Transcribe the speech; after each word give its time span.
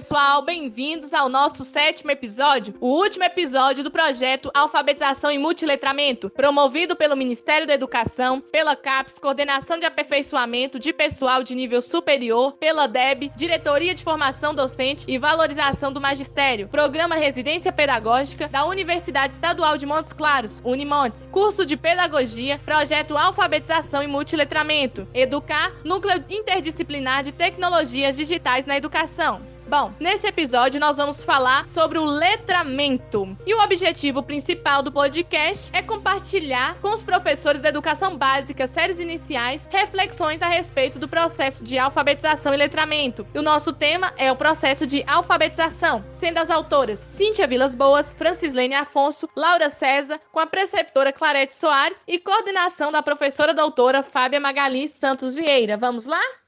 pessoal, 0.00 0.40
bem-vindos 0.40 1.12
ao 1.12 1.28
nosso 1.28 1.62
sétimo 1.62 2.10
episódio, 2.10 2.74
o 2.80 2.86
último 2.86 3.22
episódio 3.22 3.84
do 3.84 3.90
projeto 3.90 4.50
Alfabetização 4.54 5.30
e 5.30 5.36
Multiletramento, 5.36 6.30
promovido 6.30 6.96
pelo 6.96 7.14
Ministério 7.14 7.66
da 7.66 7.74
Educação, 7.74 8.40
pela 8.40 8.74
CAPES, 8.74 9.18
Coordenação 9.18 9.78
de 9.78 9.84
Aperfeiçoamento 9.84 10.78
de 10.78 10.94
Pessoal 10.94 11.42
de 11.42 11.54
Nível 11.54 11.82
Superior, 11.82 12.54
pela 12.54 12.86
DEB, 12.86 13.30
Diretoria 13.36 13.94
de 13.94 14.02
Formação 14.02 14.54
Docente 14.54 15.04
e 15.06 15.18
Valorização 15.18 15.92
do 15.92 16.00
Magistério, 16.00 16.66
Programa 16.68 17.16
Residência 17.16 17.70
Pedagógica 17.70 18.48
da 18.48 18.64
Universidade 18.64 19.34
Estadual 19.34 19.76
de 19.76 19.84
Montes 19.84 20.14
Claros, 20.14 20.62
Unimontes, 20.64 21.28
curso 21.30 21.66
de 21.66 21.76
Pedagogia, 21.76 22.58
projeto 22.64 23.18
Alfabetização 23.18 24.02
e 24.02 24.06
Multiletramento, 24.06 25.06
Educar, 25.12 25.74
Núcleo 25.84 26.24
Interdisciplinar 26.30 27.22
de 27.22 27.32
Tecnologias 27.32 28.16
Digitais 28.16 28.64
na 28.64 28.78
Educação. 28.78 29.49
Bom, 29.70 29.94
nesse 30.00 30.26
episódio 30.26 30.80
nós 30.80 30.96
vamos 30.96 31.22
falar 31.22 31.70
sobre 31.70 31.96
o 31.96 32.04
letramento. 32.04 33.38
E 33.46 33.54
o 33.54 33.62
objetivo 33.62 34.20
principal 34.20 34.82
do 34.82 34.90
podcast 34.90 35.70
é 35.72 35.80
compartilhar 35.80 36.74
com 36.80 36.88
os 36.88 37.04
professores 37.04 37.60
da 37.60 37.68
educação 37.68 38.16
básica, 38.16 38.66
séries 38.66 38.98
iniciais, 38.98 39.68
reflexões 39.70 40.42
a 40.42 40.48
respeito 40.48 40.98
do 40.98 41.06
processo 41.06 41.62
de 41.62 41.78
alfabetização 41.78 42.52
e 42.52 42.56
letramento. 42.56 43.24
E 43.32 43.38
o 43.38 43.42
nosso 43.42 43.72
tema 43.72 44.12
é 44.16 44.32
o 44.32 44.36
processo 44.36 44.88
de 44.88 45.04
alfabetização, 45.06 46.04
sendo 46.10 46.38
as 46.38 46.50
autoras 46.50 47.06
Cíntia 47.08 47.46
Vilas 47.46 47.72
Boas, 47.72 48.12
Francislene 48.12 48.74
Afonso, 48.74 49.28
Laura 49.36 49.70
César, 49.70 50.20
com 50.32 50.40
a 50.40 50.46
preceptora 50.46 51.12
Clarete 51.12 51.54
Soares 51.54 52.02
e 52.08 52.18
coordenação 52.18 52.90
da 52.90 53.04
professora 53.04 53.54
doutora 53.54 54.02
Fábia 54.02 54.40
Magali 54.40 54.88
Santos 54.88 55.32
Vieira. 55.32 55.76
Vamos 55.76 56.06
lá? 56.06 56.39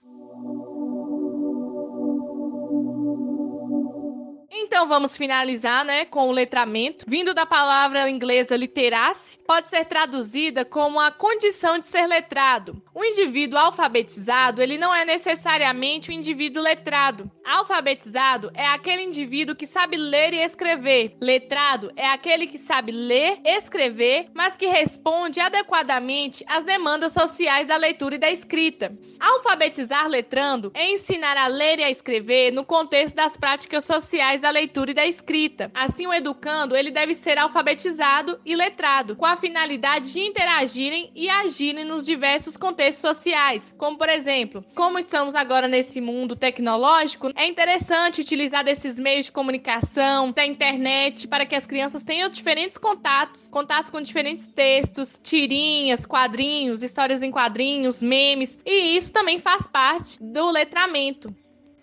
Então 4.73 4.89
vamos 4.89 5.19
finalizar, 5.19 5.85
né, 5.85 6.07
com 6.07 6.31
o 6.31 6.33
letramento. 6.33 7.05
Vindo 7.07 7.35
da 7.35 7.45
palavra 7.45 8.09
inglesa 8.09 8.57
literacy, 8.57 9.39
pode 9.47 9.69
ser 9.69 9.85
traduzida 9.85 10.65
como 10.65 10.99
a 10.99 11.11
condição 11.11 11.79
de 11.79 11.85
ser 11.85 12.07
letrado. 12.07 12.83
O 12.95 13.05
indivíduo 13.05 13.59
alfabetizado, 13.59 14.63
ele 14.63 14.79
não 14.79 14.95
é 14.95 15.05
necessariamente 15.05 16.09
o 16.09 16.15
um 16.15 16.17
indivíduo 16.17 16.63
letrado. 16.63 17.31
Alfabetizado 17.45 18.51
é 18.55 18.67
aquele 18.67 19.03
indivíduo 19.03 19.55
que 19.55 19.67
sabe 19.67 19.99
ler 19.99 20.33
e 20.33 20.39
escrever. 20.39 21.17
Letrado 21.21 21.93
é 21.95 22.07
aquele 22.07 22.47
que 22.47 22.57
sabe 22.57 22.93
ler, 22.93 23.41
escrever, 23.45 24.31
mas 24.33 24.57
que 24.57 24.67
responde 24.67 25.39
adequadamente 25.39 26.45
às 26.49 26.65
demandas 26.65 27.13
sociais 27.13 27.67
da 27.67 27.77
leitura 27.77 28.15
e 28.15 28.19
da 28.19 28.31
escrita. 28.31 28.97
Alfabetizar 29.21 30.09
letrando 30.09 30.73
é 30.73 30.91
ensinar 30.91 31.37
a 31.37 31.47
ler 31.47 31.79
e 31.79 31.85
a 31.85 31.91
escrever 31.91 32.53
no 32.53 32.65
contexto 32.65 33.17
das 33.17 33.37
práticas 33.37 33.85
sociais 33.85 34.41
da 34.41 34.49
leitura 34.49 34.62
e 34.63 34.95
da 34.95 35.07
escrita. 35.07 35.71
Assim, 35.75 36.07
o 36.07 36.13
educando, 36.13 36.77
ele 36.77 36.91
deve 36.91 37.15
ser 37.15 37.39
alfabetizado 37.39 38.41
e 38.45 38.55
letrado, 38.55 39.17
com 39.17 39.27
a 39.27 39.37
finalidade 39.37 40.13
de 40.13 40.21
interagirem 40.21 41.11
e 41.15 41.29
agirem 41.29 41.85
nos 41.85 42.05
diversos 42.05 42.57
contextos 42.57 43.17
sociais, 43.17 43.75
como 43.77 43.99
por 43.99 44.09
exemplo, 44.09 44.65
como 44.75 44.99
estamos 44.99 45.35
agora 45.35 45.69
nesse 45.69 46.01
mundo 46.01 46.37
tecnológico, 46.37 47.31
é 47.35 47.47
interessante 47.47 48.21
utilizar 48.21 48.65
desses 48.65 48.99
meios 48.99 49.27
de 49.27 49.33
comunicação, 49.33 50.33
da 50.33 50.45
internet, 50.45 51.29
para 51.29 51.47
que 51.47 51.55
as 51.55 51.67
crianças 51.67 52.03
tenham 52.03 52.29
diferentes 52.29 52.79
contatos, 52.79 53.49
contatos 53.49 53.91
com 53.91 54.01
diferentes 54.01 54.49
textos, 54.49 55.19
tirinhas, 55.23 56.07
quadrinhos, 56.07 56.83
histórias 56.83 57.23
em 57.23 57.31
quadrinhos, 57.31 58.03
memes, 58.03 58.59
e 58.65 58.97
isso 58.97 59.13
também 59.13 59.39
faz 59.39 59.67
parte 59.67 60.23
do 60.23 60.51
letramento. 60.51 61.35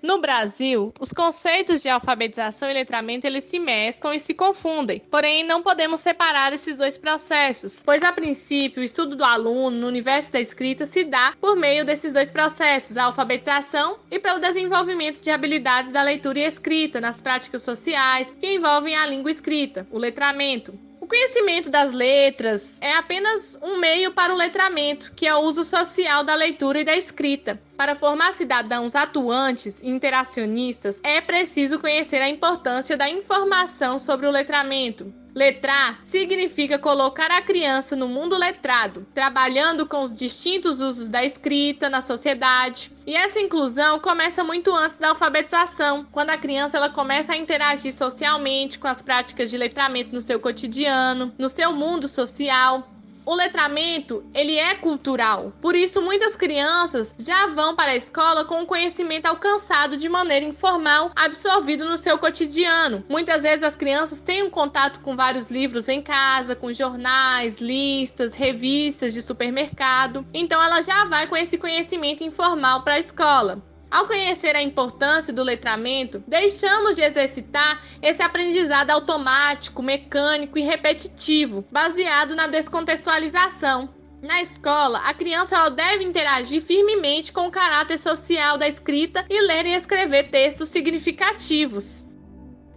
No 0.02 0.22
Brasil, 0.22 0.94
os 0.98 1.12
conceitos 1.12 1.82
de 1.82 1.90
alfabetização 1.90 2.70
e 2.70 2.74
letramento 2.74 3.28
eles 3.28 3.44
se 3.44 3.60
mesclam 3.60 4.14
e 4.14 4.20
se 4.20 4.34
confundem. 4.34 5.02
Porém, 5.12 5.44
não 5.44 5.62
podemos 5.62 6.00
separar 6.00 6.54
esses 6.54 6.78
dois 6.78 6.98
processos, 6.98 7.84
pois 7.84 8.02
a 8.02 8.14
princípio 8.14 8.82
o 8.82 8.86
estudo 8.86 9.18
do 9.18 9.26
aluno 9.26 9.78
no 9.78 9.88
universo 9.88 10.32
da 10.32 10.40
escrita 10.40 10.86
se 10.86 11.04
dá 11.04 11.34
por 11.42 11.58
meio 11.58 11.84
desses 11.84 12.14
dois 12.14 12.32
processos, 12.32 12.96
a 12.96 13.06
alfabetização 13.06 14.00
e 14.10 14.18
pelo 14.20 14.40
desenvolvimento 14.40 15.20
de 15.20 15.32
habilidades 15.32 15.92
da 15.92 16.02
leitura 16.02 16.40
e 16.40 16.46
escrita 16.46 17.02
nas 17.02 17.20
práticas 17.20 17.64
sociais 17.64 18.34
que 18.40 18.56
envolvem 18.56 18.96
a 18.96 19.06
língua 19.06 19.32
escrita, 19.32 19.86
o 19.92 19.98
letramento 19.98 20.80
conhecimento 21.10 21.70
das 21.70 21.92
letras 21.92 22.80
é 22.82 22.94
apenas 22.94 23.58
um 23.62 23.78
meio 23.78 24.12
para 24.12 24.34
o 24.34 24.38
letramento, 24.38 25.12
que 25.16 25.28
é 25.28 25.36
o 25.36 25.40
uso 25.40 25.66
social 25.66 26.24
da 26.24 26.36
leitura 26.36 26.80
e 26.80 26.86
da 26.86 26.96
escrita. 26.96 27.60
Para 27.76 27.96
formar 27.96 28.34
cidadãos 28.34 28.96
atuantes 28.96 29.82
e 29.82 29.90
interacionistas, 29.90 31.02
é 31.04 31.20
preciso 31.20 31.80
conhecer 31.80 32.22
a 32.22 32.30
importância 32.30 32.96
da 32.96 33.10
informação 33.10 33.98
sobre 33.98 34.28
o 34.28 34.32
letramento, 34.32 35.12
Letrar 35.40 36.02
significa 36.04 36.78
colocar 36.78 37.32
a 37.32 37.42
criança 37.42 37.96
no 37.96 38.10
mundo 38.10 38.36
letrado, 38.36 39.08
trabalhando 39.14 39.88
com 39.88 40.04
os 40.04 40.14
distintos 40.14 40.82
usos 40.82 41.08
da 41.08 41.24
escrita 41.24 41.90
na 41.90 42.02
sociedade. 42.02 42.92
E 43.08 43.16
essa 43.16 43.40
inclusão 43.40 44.02
começa 44.02 44.44
muito 44.44 44.76
antes 44.76 44.98
da 44.98 45.08
alfabetização, 45.08 46.06
quando 46.12 46.32
a 46.32 46.38
criança 46.38 46.76
ela 46.76 46.90
começa 46.90 47.32
a 47.32 47.38
interagir 47.38 47.94
socialmente 47.94 48.78
com 48.78 48.90
as 48.90 49.02
práticas 49.02 49.50
de 49.50 49.58
letramento 49.58 50.14
no 50.14 50.20
seu 50.20 50.42
cotidiano, 50.42 51.34
no 51.38 51.48
seu 51.48 51.72
mundo 51.72 52.10
social 52.10 52.86
o 53.30 53.36
letramento, 53.36 54.24
ele 54.34 54.56
é 54.58 54.74
cultural. 54.74 55.54
Por 55.62 55.76
isso, 55.76 56.02
muitas 56.02 56.36
crianças 56.36 57.14
já 57.20 57.46
vão 57.46 57.76
para 57.76 57.92
a 57.92 57.96
escola 57.96 58.44
com 58.44 58.64
o 58.64 58.66
conhecimento 58.66 59.28
alcançado 59.28 59.98
de 59.98 60.10
maneira 60.10 60.44
informal, 60.44 61.12
absorvido 61.16 61.86
no 61.86 61.96
seu 61.96 62.18
cotidiano. 62.18 63.04
Muitas 63.08 63.44
vezes 63.44 63.62
as 63.62 63.76
crianças 63.76 64.24
têm 64.24 64.42
um 64.42 64.50
contato 64.50 65.00
com 65.02 65.16
vários 65.16 65.52
livros 65.52 65.88
em 65.88 66.02
casa, 66.02 66.56
com 66.56 66.74
jornais, 66.74 67.60
listas, 67.60 68.34
revistas 68.34 69.14
de 69.14 69.22
supermercado. 69.22 70.26
Então 70.34 70.60
ela 70.60 70.82
já 70.82 71.06
vai 71.06 71.28
com 71.28 71.38
esse 71.38 71.56
conhecimento 71.56 72.24
informal 72.24 72.82
para 72.82 72.96
a 72.96 73.00
escola. 73.00 73.62
Ao 73.92 74.06
conhecer 74.06 74.56
a 74.56 74.62
importância 74.62 75.34
do 75.34 75.42
letramento, 75.42 76.24
deixamos 76.28 76.96
de 76.96 77.02
exercitar 77.02 77.84
esse 78.02 78.22
aprendizado 78.22 78.92
automático, 78.92 79.82
mecânico 79.82 80.60
e 80.60 80.62
repetitivo, 80.62 81.66
baseado 81.72 82.36
na 82.36 82.46
descontextualização. 82.46 83.90
Na 84.22 84.42
escola, 84.42 85.00
a 85.00 85.14
criança 85.14 85.56
ela 85.56 85.70
deve 85.70 86.04
interagir 86.04 86.62
firmemente 86.62 87.32
com 87.32 87.48
o 87.48 87.52
caráter 87.52 87.98
social 87.98 88.58
da 88.58 88.68
escrita 88.68 89.26
e 89.30 89.42
ler 89.42 89.66
e 89.66 89.74
escrever 89.74 90.30
textos 90.30 90.70
significativos. 90.70 92.04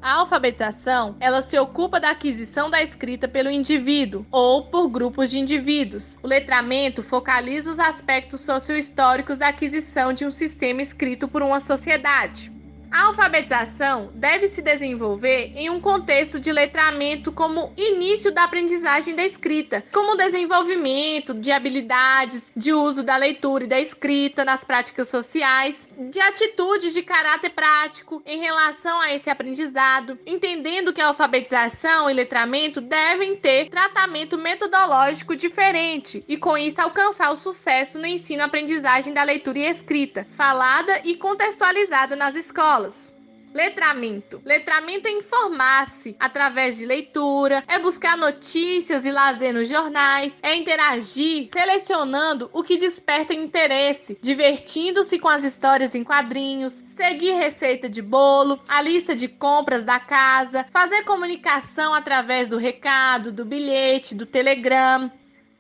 A 0.03 0.15
alfabetização, 0.15 1.15
ela 1.21 1.43
se 1.43 1.57
ocupa 1.57 2.01
da 2.01 2.11
aquisição 2.11 2.69
da 2.69 2.83
escrita 2.83 3.29
pelo 3.29 3.49
indivíduo 3.49 4.27
ou 4.33 4.67
por 4.67 4.89
grupos 4.89 5.31
de 5.31 5.39
indivíduos. 5.39 6.19
O 6.21 6.27
letramento 6.27 7.05
focaliza 7.05 7.71
os 7.71 7.79
aspectos 7.79 8.41
sociohistóricos 8.41 9.39
da 9.39 9.47
aquisição 9.47 10.13
de 10.13 10.27
um 10.27 10.31
sistema 10.33 10.83
escrito 10.83 11.29
por 11.29 11.41
uma 11.41 11.61
sociedade. 11.61 12.51
A 12.93 13.05
alfabetização 13.05 14.11
deve 14.15 14.49
se 14.49 14.61
desenvolver 14.61 15.51
em 15.57 15.71
um 15.71 15.81
contexto 15.81 16.39
de 16.39 16.53
letramento 16.53 17.33
como 17.33 17.73
início 17.75 18.31
da 18.31 18.45
aprendizagem 18.45 19.17
da 19.17 19.25
escrita, 19.25 19.83
como 19.91 20.15
desenvolvimento 20.15 21.33
de 21.33 21.51
habilidades 21.51 22.53
de 22.55 22.71
uso 22.71 23.03
da 23.03 23.17
leitura 23.17 23.65
e 23.65 23.67
da 23.67 23.81
escrita 23.81 24.45
nas 24.45 24.63
práticas 24.63 25.09
sociais, 25.09 25.89
de 26.11 26.21
atitudes 26.21 26.93
de 26.93 27.03
caráter 27.03 27.51
prático 27.51 28.23
em 28.27 28.39
relação 28.39 29.01
a 29.01 29.15
esse 29.15 29.31
aprendizado, 29.31 30.19
entendendo 30.27 30.93
que 30.93 31.01
a 31.01 31.07
alfabetização 31.07 32.11
e 32.11 32.13
letramento 32.13 32.79
devem 32.79 33.37
ter 33.37 33.71
tratamento 33.71 34.37
metodológico 34.37 35.35
diferente 35.35 36.23
e 36.29 36.37
com 36.37 36.59
isso 36.59 36.79
alcançar 36.79 37.31
o 37.31 37.37
sucesso 37.39 37.99
no 37.99 38.07
ensino-aprendizagem 38.07 39.15
da 39.15 39.23
leitura 39.23 39.61
e 39.61 39.67
escrita, 39.67 40.27
falada 40.33 41.01
e 41.05 41.17
contextualizada 41.17 42.15
nas 42.15 42.37
escolas 42.37 42.82
escolas. 42.83 43.13
Letramento. 43.55 44.41
Letramento 44.47 45.07
é 45.07 45.11
informar-se 45.11 46.17
através 46.19 46.79
de 46.79 46.87
leitura, 46.87 47.63
é 47.69 47.79
buscar 47.79 48.17
notícias 48.17 49.05
e 49.05 49.11
lazer 49.11 49.53
nos 49.53 49.69
jornais, 49.69 50.39
é 50.43 50.57
interagir 50.57 51.49
selecionando 51.53 52.49
o 52.51 52.63
que 52.63 52.79
desperta 52.79 53.35
interesse, 53.35 54.19
divertindo-se 54.23 55.19
com 55.19 55.29
as 55.29 55.45
histórias 55.45 55.95
em 55.95 56.03
quadrinhos, 56.03 56.83
seguir 56.87 57.35
receita 57.35 57.91
de 57.91 58.01
bolo, 58.01 58.59
a 58.67 58.81
lista 58.81 59.15
de 59.15 59.29
compras 59.29 59.85
da 59.85 60.01
casa, 60.01 60.65
fazer 60.73 61.05
comunicação 61.05 61.93
através 61.93 62.49
do 62.49 62.57
recado, 62.57 63.31
do 63.31 63.45
bilhete, 63.45 64.15
do 64.15 64.25
telegrama, 64.25 65.13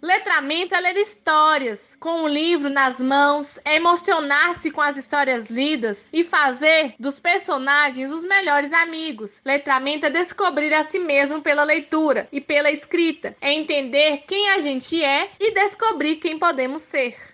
Letramento 0.02 0.74
é 0.74 0.80
ler 0.80 0.96
histórias 0.96 1.96
com 2.00 2.24
o 2.24 2.28
livro 2.28 2.68
nas 2.68 3.00
mãos, 3.00 3.56
é 3.64 3.76
emocionar-se 3.76 4.68
com 4.72 4.80
as 4.80 4.96
histórias 4.96 5.48
lidas 5.48 6.10
e 6.12 6.24
fazer 6.24 6.96
dos 6.98 7.20
personagens 7.20 8.10
os 8.10 8.24
melhores 8.24 8.72
amigos. 8.72 9.40
Letramento 9.44 10.06
é 10.06 10.10
descobrir 10.10 10.74
a 10.74 10.82
si 10.82 10.98
mesmo 10.98 11.40
pela 11.40 11.62
leitura 11.62 12.26
e 12.32 12.40
pela 12.40 12.72
escrita, 12.72 13.36
é 13.40 13.52
entender 13.52 14.24
quem 14.26 14.50
a 14.50 14.58
gente 14.58 15.00
é 15.00 15.30
e 15.38 15.54
descobrir 15.54 16.16
quem 16.16 16.36
podemos 16.36 16.82
ser. 16.82 17.31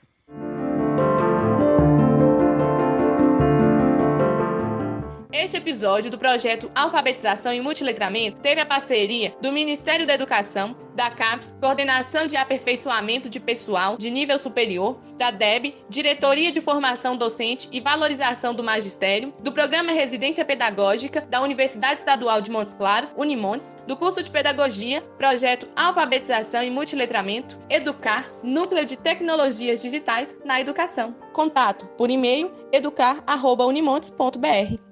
Este 5.38 5.56
episódio 5.56 6.11
do 6.11 6.19
projeto 6.19 6.69
Alfabetização 6.75 7.55
e 7.55 7.61
Multiletramento 7.61 8.38
teve 8.38 8.61
a 8.61 8.67
parceria 8.67 9.32
do 9.40 9.52
Ministério 9.52 10.05
da 10.05 10.14
Educação, 10.14 10.76
da 10.96 11.12
CAPES, 11.12 11.55
Coordenação 11.61 12.26
de 12.26 12.37
Aperfeiçoamento 12.37 13.29
de 13.29 13.38
Pessoal 13.38 13.96
de 13.96 14.11
Nível 14.11 14.37
Superior, 14.37 14.99
da 15.17 15.31
DEB, 15.31 15.76
Diretoria 15.88 16.50
de 16.50 16.61
Formação 16.61 17.17
Docente 17.17 17.69
e 17.70 17.81
Valorização 17.81 18.52
do 18.52 18.64
Magistério, 18.64 19.32
do 19.38 19.52
Programa 19.52 19.93
Residência 19.93 20.44
Pedagógica 20.44 21.20
da 21.20 21.40
Universidade 21.40 22.00
Estadual 22.00 22.40
de 22.40 22.50
Montes 22.50 22.75
Claros, 22.75 23.14
Unimontes, 23.17 23.76
do 23.87 23.96
curso 23.96 24.25
de 24.25 24.32
Pedagogia, 24.32 25.02
Projeto 25.19 25.69
Alfabetização 25.76 26.64
e 26.64 26.70
Multiletramento, 26.70 27.56
Educar, 27.70 28.29
Núcleo 28.43 28.85
de 28.85 28.96
Tecnologias 28.96 29.81
Digitais 29.81 30.35
na 30.44 30.61
Educação. 30.61 31.14
Contato 31.32 31.87
por 31.96 32.11
e-mail 32.11 32.50
educar.unimontes.br. 32.73 34.88